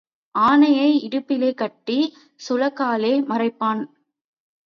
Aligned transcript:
ஆனையை 0.35 1.09
இடுப்பிலே 1.09 1.49
கட்டிச் 1.53 2.15
சுளகாலே 2.47 3.13
மறைப்பான். 3.29 3.83